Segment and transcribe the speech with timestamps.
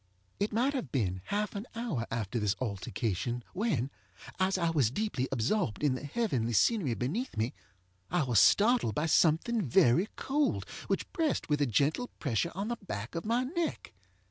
[0.39, 3.91] It might have been half an hour after this altercation when,
[4.39, 7.53] as I was deeply absorbed in the heavenly scenery beneath me,
[8.09, 12.77] I was startled by something very cold which pressed with a gentle pressure on the
[12.77, 13.93] back of my neck.